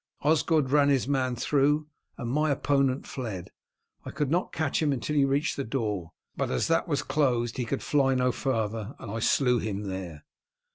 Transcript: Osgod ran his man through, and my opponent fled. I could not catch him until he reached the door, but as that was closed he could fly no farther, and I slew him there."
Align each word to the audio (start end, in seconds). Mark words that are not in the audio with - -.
Osgod 0.23 0.71
ran 0.71 0.89
his 0.89 1.07
man 1.07 1.35
through, 1.35 1.85
and 2.17 2.27
my 2.31 2.49
opponent 2.49 3.05
fled. 3.05 3.51
I 4.03 4.09
could 4.09 4.31
not 4.31 4.51
catch 4.51 4.81
him 4.81 4.91
until 4.91 5.15
he 5.15 5.25
reached 5.25 5.57
the 5.57 5.63
door, 5.63 6.11
but 6.35 6.49
as 6.49 6.67
that 6.69 6.87
was 6.87 7.03
closed 7.03 7.57
he 7.57 7.65
could 7.65 7.83
fly 7.83 8.15
no 8.15 8.31
farther, 8.31 8.95
and 8.97 9.11
I 9.11 9.19
slew 9.19 9.59
him 9.59 9.83
there." 9.83 10.23